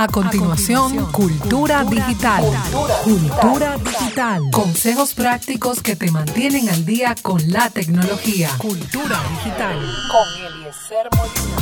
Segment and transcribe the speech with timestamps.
[0.00, 2.44] A continuación, Cultura, Digital.
[3.02, 4.42] Cultura, Digital.
[4.52, 8.48] Consejos prácticos que te mantienen al día con la tecnología.
[8.58, 9.76] Cultura Digital.
[10.08, 11.56] Con Eliezer Molina.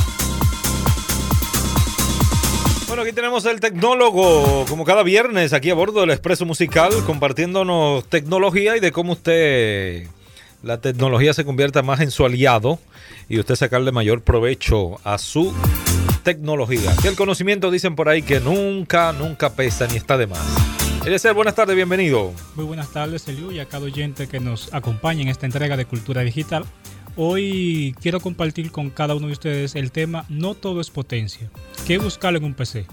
[2.87, 8.05] Bueno, aquí tenemos el tecnólogo, como cada viernes, aquí a bordo del Expreso Musical, compartiéndonos
[8.05, 10.05] tecnología y de cómo usted,
[10.61, 12.77] la tecnología se convierta más en su aliado
[13.29, 15.55] y usted sacarle mayor provecho a su
[16.27, 16.93] tecnología.
[17.01, 20.41] Que el conocimiento dicen por ahí que nunca, nunca pesa ni está de más.
[21.19, 22.33] ser buenas tardes, bienvenido.
[22.55, 25.85] Muy buenas tardes, Eliu, y a cada oyente que nos acompaña en esta entrega de
[25.85, 26.65] Cultura Digital.
[27.15, 31.49] Hoy quiero compartir con cada uno de ustedes el tema No todo es potencia.
[31.85, 32.85] ¿Qué buscar en un PC?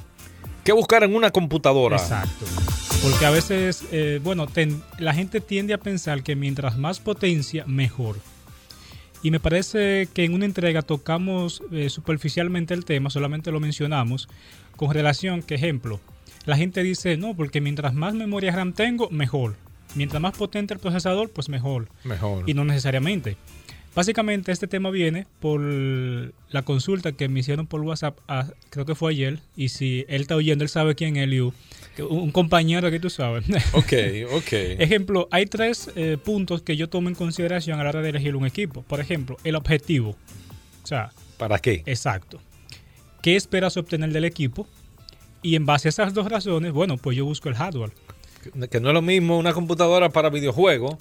[0.62, 1.96] ¿Qué buscar en una computadora?
[1.96, 2.45] Exacto.
[3.02, 4.46] Porque a veces, eh, bueno,
[4.98, 8.15] la gente tiende a pensar que mientras más potencia, mejor.
[9.24, 14.28] Y me parece que en una entrega tocamos eh, superficialmente el tema, solamente lo mencionamos,
[14.77, 15.98] con relación, que ejemplo,
[16.45, 19.57] la gente dice, no, porque mientras más memoria RAM tengo, mejor.
[19.95, 21.88] Mientras más potente el procesador, pues mejor.
[22.04, 22.45] Mejor.
[22.46, 23.38] Y no necesariamente.
[23.95, 28.96] Básicamente este tema viene por la consulta que me hicieron por WhatsApp, ah, creo que
[28.96, 31.52] fue ayer, y si él está oyendo, él sabe quién es Liu,
[31.98, 33.45] un compañero que tú sabes.
[33.72, 33.92] Ok,
[34.32, 34.52] ok.
[34.78, 38.34] Ejemplo, hay tres eh, puntos que yo tomo en consideración a la hora de elegir
[38.34, 38.82] un equipo.
[38.82, 40.16] Por ejemplo, el objetivo.
[40.82, 41.82] O sea, ¿para qué?
[41.87, 42.40] Exacto.
[43.22, 44.66] ¿Qué esperas obtener del equipo?
[45.42, 47.92] Y en base a esas dos razones, bueno, pues yo busco el hardware
[48.70, 50.96] que no es lo mismo una computadora para videojuegos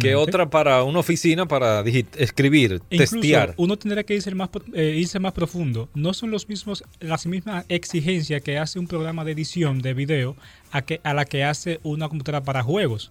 [0.00, 1.80] que otra para una oficina para
[2.16, 3.54] escribir, testear.
[3.56, 5.88] Uno tendrá que irse más, eh, irse más profundo.
[5.94, 10.36] No son los mismos, las mismas exigencias que hace un programa de edición de video
[10.70, 13.10] a, que, a la que hace una computadora para juegos.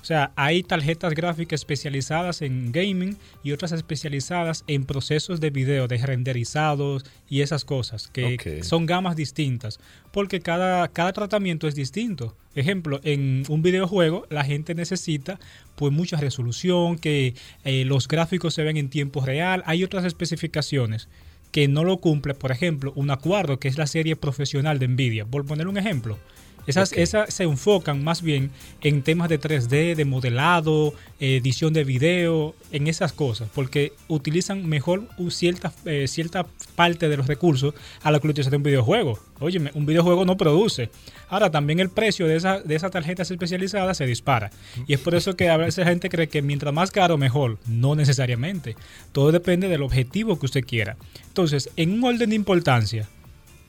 [0.00, 5.88] O sea, hay tarjetas gráficas especializadas en gaming y otras especializadas en procesos de video,
[5.88, 9.78] de renderizados y esas cosas, que son gamas distintas,
[10.12, 12.34] porque cada, cada tratamiento es distinto.
[12.54, 15.38] Ejemplo, en un videojuego la gente necesita
[15.76, 21.08] pues mucha resolución, que eh, los gráficos se ven en tiempo real, hay otras especificaciones
[21.52, 25.26] que no lo cumple, por ejemplo, un acuerdo que es la serie profesional de Nvidia.
[25.26, 26.18] Por poner un ejemplo,
[26.66, 28.50] esas, esas se enfocan más bien
[28.80, 35.08] en temas de 3D, de modelado, edición de video, en esas cosas, porque utilizan mejor
[35.30, 39.18] cierta, eh, cierta parte de los recursos a la que utiliza un videojuego.
[39.40, 40.90] Oye, un videojuego no produce.
[41.28, 44.50] Ahora, también el precio de, esa, de esas tarjetas especializadas se dispara.
[44.86, 47.58] Y es por eso que a veces la gente cree que mientras más caro, mejor.
[47.66, 48.76] No necesariamente.
[49.12, 50.96] Todo depende del objetivo que usted quiera.
[51.28, 53.08] Entonces, en un orden de importancia,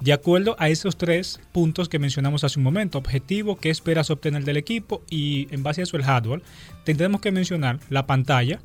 [0.02, 4.44] de acuerdo a esos tres puntos que mencionamos hace un momento, objetivo, qué esperas obtener
[4.44, 6.42] del equipo y en base a eso el hardware,
[6.84, 8.60] tendremos que mencionar la pantalla.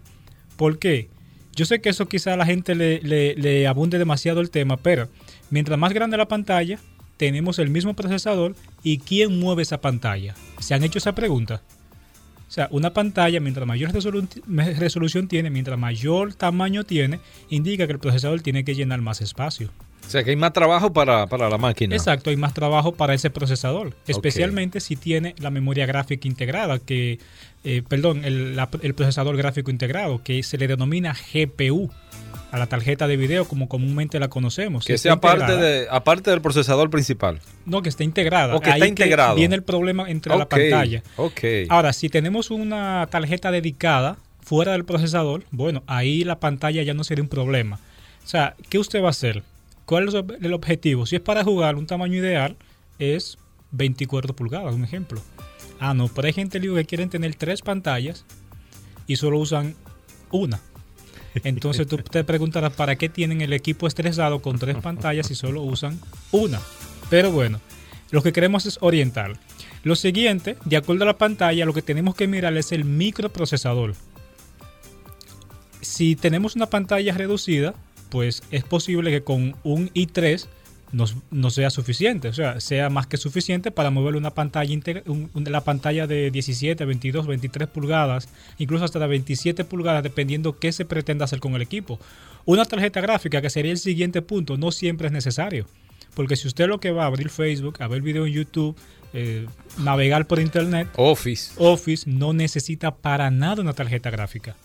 [0.57, 1.11] ¿Por qué?
[1.55, 5.09] Yo sé que eso quizá la gente le abunde demasiado el tema, pero
[5.51, 6.79] mientras más grande la pantalla,
[7.17, 10.35] tenemos el mismo procesador y quién mueve esa pantalla.
[10.59, 11.63] ¿Se han hecho esa pregunta?
[12.49, 17.99] O sea, una pantalla, mientras mayor resolución tiene, mientras mayor tamaño tiene, indica que el
[17.99, 19.71] procesador tiene que llenar más espacio.
[20.07, 21.97] O sea que hay más trabajo para, la máquina.
[21.97, 27.19] Exacto, hay más trabajo para ese procesador, especialmente si tiene la memoria gráfica integrada, que,
[27.65, 31.91] eh, perdón, el, el, procesador gráfico integrado, que se le denomina GPU
[32.53, 34.85] a la tarjeta de video como comúnmente la conocemos.
[34.85, 37.41] Que sea aparte, de, aparte del procesador principal.
[37.65, 38.55] No, que esté integrada.
[38.55, 39.35] O que está integrado.
[39.35, 41.03] viene el problema entre la pantalla.
[41.17, 41.67] Okay.
[41.69, 47.03] Ahora, si tenemos una tarjeta dedicada fuera del procesador, bueno, ahí la pantalla ya no
[47.03, 47.81] sería un problema.
[48.25, 49.43] O sea, ¿qué usted va a hacer?
[49.87, 51.07] ¿Cuál es el objetivo?
[51.07, 52.57] Si es para jugar, un tamaño ideal
[52.99, 53.39] es
[53.71, 55.23] 24 pulgadas, un ejemplo.
[55.79, 58.25] Ah, no, pero hay gente que quieren tener tres pantallas
[59.07, 59.77] y solo usan
[60.31, 60.61] una.
[61.45, 65.63] Entonces tú te preguntarás para qué tienen el equipo estresado con tres pantallas y solo
[65.63, 66.01] usan
[66.33, 66.61] una.
[67.09, 67.61] Pero bueno,
[68.11, 69.39] lo que queremos es orientar.
[69.85, 73.95] Lo siguiente, de acuerdo a la pantalla, lo que tenemos que mirar es el microprocesador.
[75.81, 77.75] Si tenemos una pantalla reducida,
[78.09, 80.47] pues es posible que con un i3
[81.31, 84.73] no, sea suficiente, o sea, sea más que suficiente para mover una pantalla
[85.35, 90.85] la pantalla de 17, 22, 23 pulgadas, incluso hasta de 27 pulgadas, dependiendo qué se
[90.85, 91.99] pretenda hacer con el equipo.
[92.45, 95.67] Una tarjeta gráfica, que sería el siguiente punto, no siempre es necesario.
[96.15, 98.77] Porque si usted lo que va a abrir Facebook, a ver video en YouTube,
[99.13, 99.47] eh,
[99.79, 101.53] navegar por internet, Office.
[101.59, 104.57] Office no necesita para nada una tarjeta gráfica.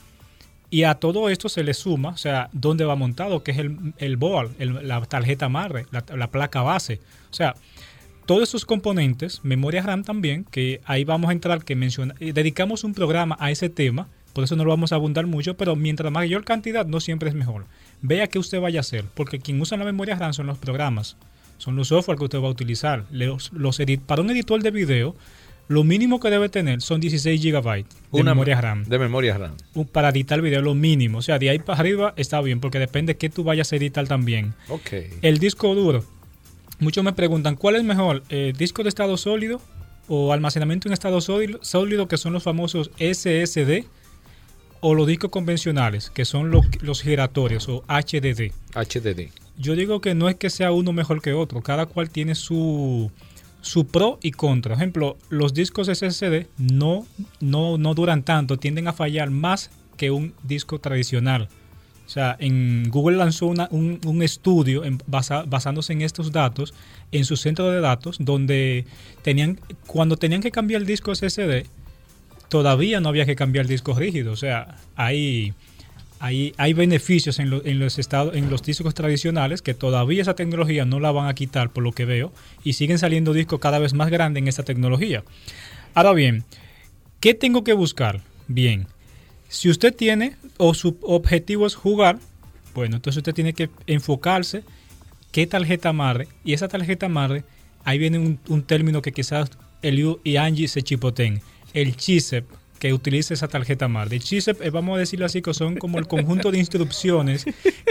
[0.73, 3.93] Y a todo esto se le suma, o sea, dónde va montado, que es el,
[3.97, 7.01] el board, la tarjeta madre, la, placa base.
[7.29, 7.55] O sea,
[8.25, 12.85] todos esos componentes, memoria RAM también, que ahí vamos a entrar, que menciona, eh, dedicamos
[12.85, 16.09] un programa a ese tema, por eso no lo vamos a abundar mucho, pero mientras
[16.09, 17.65] mayor cantidad no siempre es mejor.
[18.01, 21.17] Vea qué usted vaya a hacer, porque quien usa la memoria RAM son los programas.
[21.57, 23.03] son los software que usted va a utilizar.
[23.11, 25.15] Los, los para un editor de video,
[25.71, 28.83] lo mínimo que debe tener son 16 GB de memoria RAM.
[28.83, 29.55] De memoria RAM.
[29.93, 31.19] Para editar video, lo mínimo.
[31.19, 33.77] O sea, de ahí para arriba está bien, porque depende de qué tú vayas a
[33.77, 34.53] editar también.
[34.67, 34.91] Ok.
[35.21, 36.03] El disco duro.
[36.79, 38.21] Muchos me preguntan, ¿cuál es mejor?
[38.29, 39.61] Eh, ¿Disco de estado sólido
[40.09, 43.85] o almacenamiento en estado sólido, sólido, que son los famosos SSD?
[44.83, 48.51] o los discos convencionales, que son los, los giratorios o HDD.
[48.73, 49.29] HDD.
[49.55, 53.11] Yo digo que no es que sea uno mejor que otro, cada cual tiene su,
[53.61, 54.75] su pro y contra.
[54.75, 57.05] Por ejemplo, los discos SSD no,
[57.39, 61.47] no, no duran tanto, tienden a fallar más que un disco tradicional.
[62.05, 66.73] O sea, en Google lanzó un, estudio basándose en estos datos
[67.13, 68.85] en su centro de datos, donde
[69.21, 71.67] tenían, cuando tenían que cambiar el disco SSD,
[72.49, 74.33] todavía no había que cambiar discos rígidos.
[74.33, 75.53] O sea, hay,
[76.21, 80.99] hay, hay beneficios en, los estados, en los discos tradicionales que todavía esa tecnología no
[80.99, 82.31] la van a quitar, por lo que veo,
[82.63, 85.23] y siguen saliendo discos cada vez más grandes en esta tecnología.
[85.95, 86.43] Ahora bien,
[87.19, 88.21] ¿qué tengo que buscar?
[88.47, 88.85] Bien,
[89.49, 92.19] si usted tiene o su objetivo es jugar,
[92.75, 94.63] bueno, entonces usted tiene que enfocarse
[95.31, 97.45] qué tarjeta madre, y esa tarjeta madre,
[97.83, 99.49] ahí viene un, un término que quizás
[99.81, 101.41] Eliu y Angie se chipoten
[101.73, 102.45] el CHISEP
[102.81, 103.87] que utiliza esa tarjeta.
[104.09, 107.45] El CHISEP, eh, vamos a decirlo así, que son como el conjunto de instrucciones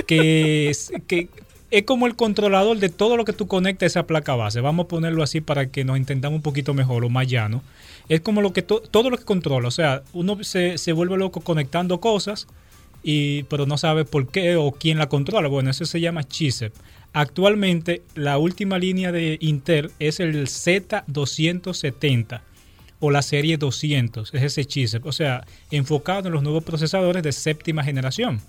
[0.09, 1.29] que es, que
[1.71, 4.61] es como el controlador de todo lo que tú conectas a esa placa base.
[4.61, 7.63] Vamos a ponerlo así para que nos entendamos un poquito mejor o más llano.
[8.09, 9.69] Es como lo que todo lo que controla.
[9.69, 12.49] O sea, uno se, se vuelve loco conectando cosas,
[13.05, 15.47] y, pero no sabe por qué o quién la controla.
[15.47, 16.75] Bueno, eso se llama CHISEP.
[17.13, 22.41] Actualmente, la última línea de Intel es el Z270
[23.01, 27.33] o la serie 200, es ese chip, o sea, enfocado en los nuevos procesadores de
[27.33, 28.41] séptima generación.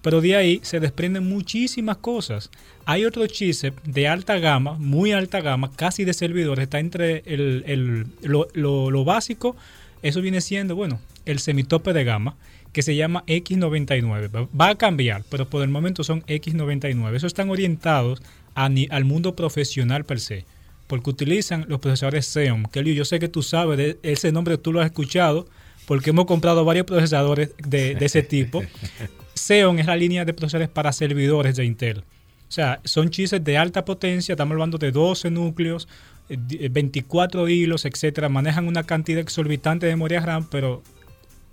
[0.00, 2.50] Pero de ahí se desprenden muchísimas cosas.
[2.86, 8.06] Hay otro chip de alta gama, muy alta gama, casi de servidores, está entre el,
[8.22, 9.56] lo, básico,
[10.02, 12.36] eso viene siendo, bueno, el semitope de gama,
[12.72, 14.48] que se llama X99.
[14.58, 17.14] Va a cambiar, pero por el momento son X99.
[17.14, 18.22] Eso están orientados
[18.54, 20.44] al mundo profesional per se
[20.92, 22.64] porque utilizan los procesadores Xeon.
[22.64, 25.48] Kelly, yo sé que tú sabes de ese nombre, tú lo has escuchado,
[25.86, 28.62] porque hemos comprado varios procesadores de, ese tipo.
[29.34, 32.00] Xeon es la línea de procesadores para servidores de Intel.
[32.00, 35.88] O sea, son chips de alta potencia, estamos hablando de 12 núcleos,
[36.28, 38.28] 24 eh, hilos, etcétera.
[38.28, 40.82] Manejan una cantidad exorbitante de memoria RAM, pero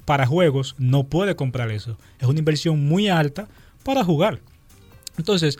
[0.03, 1.97] para juegos no puede comprar eso.
[2.19, 3.47] Es una inversión muy alta
[3.85, 4.42] para jugar.
[5.18, 5.59] Entonces,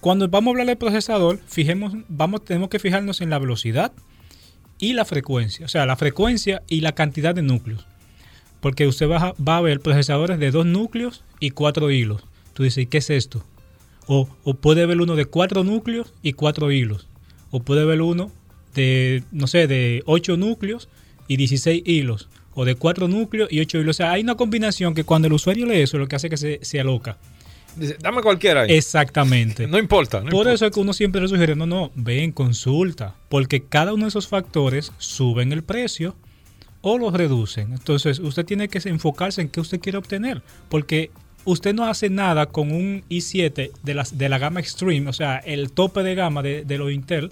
[0.00, 3.92] cuando vamos a hablar del procesador, fijemos, vamos, tenemos que fijarnos en la velocidad
[4.78, 5.66] y la frecuencia.
[5.66, 7.86] O sea, la frecuencia y la cantidad de núcleos.
[8.60, 12.24] Porque usted va a, ver procesadores de dos núcleos y cuatro hilos.
[12.54, 13.44] Tú dices, ¿qué es esto?
[14.06, 14.26] O,
[14.60, 17.06] puede ver uno de cuatro núcleos y cuatro hilos.
[17.50, 18.32] O puede ver uno
[18.74, 20.88] de, no sé, de ocho núcleos
[21.28, 22.28] y 16 hilos.
[22.54, 23.96] O de cuatro núcleos y ocho hilos.
[23.96, 26.36] O sea, hay una combinación que cuando el usuario lee eso, lo que hace que
[26.36, 27.18] se, se aloca.
[27.76, 28.64] Dice, dame cualquiera.
[28.64, 29.66] Exactamente.
[29.66, 30.22] no importa.
[30.22, 34.04] Por eso es que uno siempre le sugiere, no, no, ven, consulta, porque cada uno
[34.04, 36.16] de esos factores suben el precio
[36.82, 37.72] o los reducen.
[37.72, 41.10] Entonces, usted tiene que enfocarse en qué usted quiere obtener, porque
[41.44, 45.38] usted no hace nada con un i7 de la, de la gama Extreme, o sea,
[45.38, 47.30] el tope de gama de, de los Intel,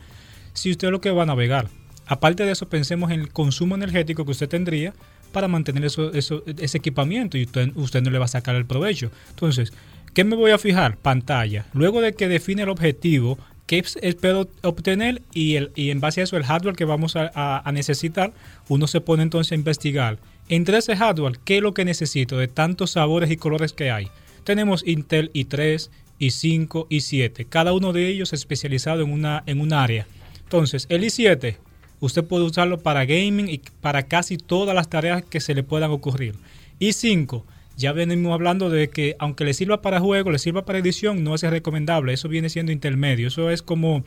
[0.52, 1.69] si usted lo que va a navegar.
[2.06, 4.94] Aparte de eso, pensemos en el consumo energético que usted tendría
[5.32, 8.67] para mantener eso, eso, ese equipamiento y usted, usted no le va a sacar el
[8.67, 9.10] provecho.
[9.31, 9.72] Entonces,
[10.15, 10.96] ¿Qué me voy a fijar?
[10.96, 11.67] Pantalla.
[11.72, 16.24] Luego de que define el objetivo, qué espero obtener y, el, y en base a
[16.24, 18.32] eso el hardware que vamos a, necesitar,
[18.69, 20.19] uno se pone entonces a investigar.
[20.48, 24.08] Entre ese hardware, ¿qué es lo que necesito de tantos sabores y colores que hay?
[24.44, 30.06] Tenemos Intel i3, i5, i7, cada uno de ellos especializado en una en un área.
[30.43, 31.56] Entonces, el i7
[32.00, 35.91] usted puede usarlo para gaming y para casi todas las tareas que se le puedan
[35.91, 36.36] ocurrir.
[36.81, 37.43] i5
[37.79, 41.37] ya venimos hablando de que aunque le sirva para juego, le sirva para edición, no
[41.37, 42.13] es recomendable.
[42.13, 43.29] Eso viene siendo intermedio.
[43.29, 44.03] Eso es como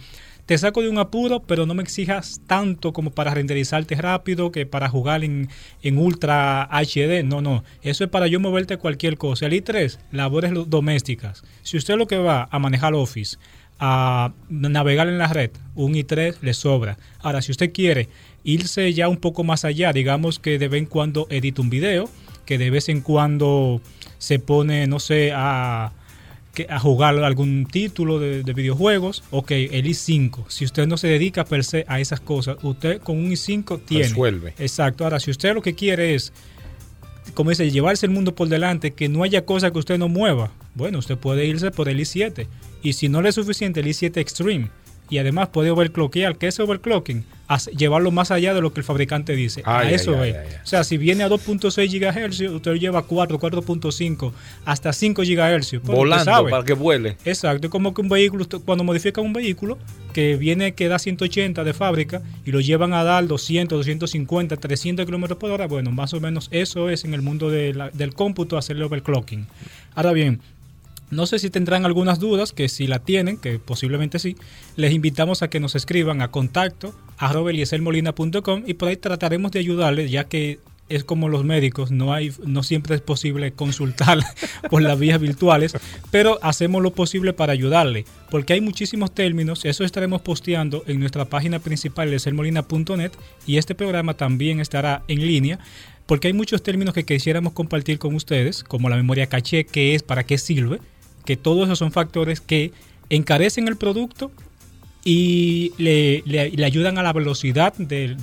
[0.46, 4.66] te saco de un apuro, pero no me exijas tanto como para renderizarte rápido, que
[4.66, 5.48] para jugar en,
[5.98, 7.24] Ultra HD.
[7.24, 7.64] No, no.
[7.82, 9.46] Eso es para yo moverte cualquier cosa.
[9.46, 11.46] El i3, labores domésticas.
[11.64, 13.38] Si usted lo que va a manejar Office,
[13.80, 16.98] a navegar en la red, un i3 le sobra.
[17.20, 18.10] Ahora, si usted quiere
[18.44, 22.10] irse ya un poco más allá, digamos que de vez en cuando edita un video,
[22.46, 23.82] que de vez en cuando
[24.18, 25.92] se pone, no sé, a,
[26.70, 30.46] a jugar algún título de, videojuegos, ok, el i5.
[30.50, 34.04] Si usted no se dedica per se a esas cosas, usted con un i5 tiene.
[34.04, 34.54] Resuelve.
[34.60, 35.04] Exacto.
[35.04, 36.34] Ahora, si usted lo que quiere es,
[37.34, 40.52] como dice, llevarse el mundo por delante, que no haya cosa que usted no mueva,
[40.76, 42.48] bueno, usted puede irse por el i7.
[42.84, 44.70] Y si no le es suficiente, el i7 Extreme.
[45.12, 46.38] Y además puede overclockear.
[46.38, 47.24] ¿Qué es overclocking?
[47.78, 49.62] llevarlo más allá de lo que el fabricante dice.
[49.66, 50.38] a eso es.
[50.64, 54.32] o sea, si viene a 2.6 GHz, usted lo lleva a 4, 4.5,
[54.64, 55.82] hasta 5 GHz.
[55.84, 57.18] Volando para que vuele.
[57.26, 57.68] Exacto.
[57.68, 59.78] Es como que un vehículo, cuando modifica un vehículo
[60.14, 65.06] que viene que da 180 de fábrica y lo llevan a dar 200, 250, 300
[65.06, 68.78] kilómetros por hora, bueno, más o menos eso es en el mundo del cómputo hacer
[68.78, 69.46] el overclocking.
[69.94, 70.40] Ahora bien,
[71.12, 74.38] no sé si tendrán algunas dudas, que si la tienen, que posiblemente sí,
[74.78, 77.34] les invitamos a que nos escriban a contacto a
[78.66, 82.64] y por ahí trataremos de ayudarles, ya que es como los médicos, no hay, no
[82.64, 84.20] siempre es posible consultar
[84.70, 85.74] por las vías virtuales,
[86.12, 91.26] pero hacemos lo posible para ayudarle, porque hay muchísimos términos, eso estaremos posteando en nuestra
[91.26, 93.12] página principal de sermolina.net
[93.46, 95.60] y este programa también estará en línea
[96.06, 100.04] porque hay muchos términos que quisiéramos compartir con ustedes, como la memoria caché, qué es,
[100.04, 100.80] para qué sirve,
[101.26, 102.72] que todos esos son factores que
[103.10, 104.32] encarecen el producto
[105.04, 108.18] y le, ayudan a la velocidad del,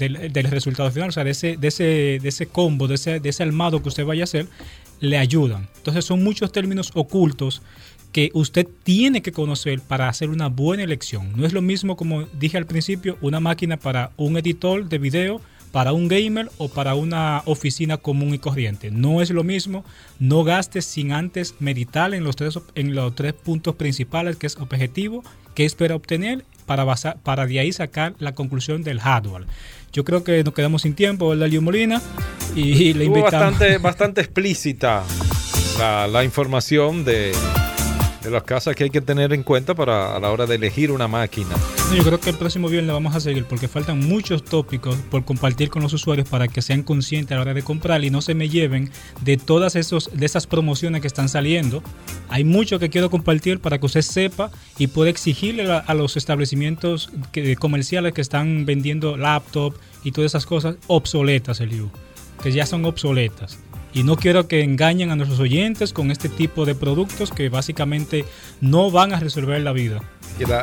[0.50, 1.84] resultado final, o sea, de ese, de ese,
[2.22, 4.46] de ese combo, de ese, de ese armado que usted vaya a hacer,
[5.00, 5.68] le ayudan.
[5.78, 7.62] Entonces son muchos términos ocultos
[8.12, 11.32] que usted tiene que conocer para hacer una buena elección.
[11.36, 15.40] No es lo mismo, como dije al principio, una máquina para un editor de video
[15.72, 18.90] para un gamer o para una oficina común y corriente.
[18.90, 19.84] No es lo mismo,
[20.18, 24.56] no gastes sin antes meditar en los tres, en los tres puntos principales, que es
[24.56, 25.22] objetivo,
[25.54, 29.46] que espera obtener, para, basar, para de ahí sacar la conclusión del hardware.
[29.92, 32.02] Yo creo que nos quedamos sin tiempo, ¿verdad, Leo Molina?
[32.54, 33.32] Y le invitamos.
[33.32, 35.02] Bastante, bastante explícita
[35.78, 37.32] la información de
[38.22, 40.90] de las casas que hay que tener en cuenta para a la hora de elegir
[40.90, 41.54] una máquina.
[41.96, 45.70] Yo creo que el próximo viernes vamos a seguir porque faltan muchos tópicos por compartir
[45.70, 48.34] con los usuarios para que sean conscientes a la hora de comprar y no se
[48.34, 48.90] me lleven
[49.22, 51.82] de todas esos, de esas promociones que están saliendo.
[52.28, 57.10] Hay mucho que quiero compartir para que usted sepa y pueda exigirle a, los establecimientos
[57.58, 61.90] comerciales que están vendiendo laptop y todas esas cosas obsoletas, Eliu,
[62.42, 63.58] que ya son obsoletas
[63.98, 68.24] y no quiero que engañen a nuestros oyentes con este tipo de productos que básicamente
[68.60, 70.00] no van a resolver la vida.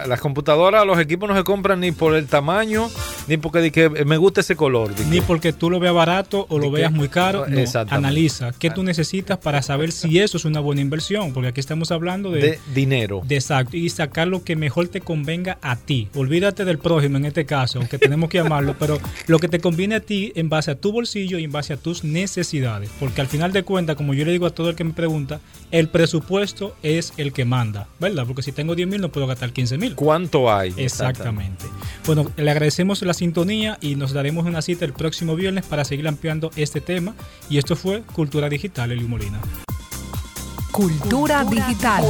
[0.07, 2.87] Las computadoras, los equipos no se compran ni por el tamaño,
[3.27, 4.91] ni porque que me gusta ese color.
[5.09, 7.45] Ni porque tú lo veas barato o lo veas muy caro.
[7.47, 11.59] No, analiza qué tú necesitas para saber si eso es una buena inversión, porque aquí
[11.59, 13.21] estamos hablando de, dinero.
[13.25, 16.09] De exacto, y sacar lo que mejor te convenga a ti.
[16.15, 19.95] Olvídate del prójimo en este caso, aunque tenemos que llamarlo, pero lo que te conviene
[19.95, 22.89] a ti en base a tu bolsillo y en base a tus necesidades.
[22.99, 25.39] Porque al final de cuentas, como yo le digo a todo el que me pregunta,
[25.71, 28.25] el presupuesto es el que manda, ¿verdad?
[28.25, 29.95] Porque si tengo 10 mil no puedo gastar 15 mil.
[29.95, 30.73] ¿Cuánto hay?
[30.77, 31.65] Exactamente.
[32.05, 36.07] Bueno, le agradecemos la sintonía y nos daremos una cita el próximo viernes para seguir
[36.07, 37.15] ampliando este tema.
[37.49, 39.41] Y esto fue Cultura Digital, Eli Molina.
[40.71, 42.03] Cultura, digital.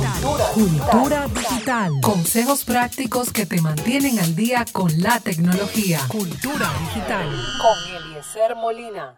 [0.54, 1.92] Cultura, digital.
[2.02, 6.02] Consejos prácticos que te mantienen al día con la tecnología.
[6.08, 7.30] Cultura digital.
[7.62, 9.14] Con Eliezer Molina.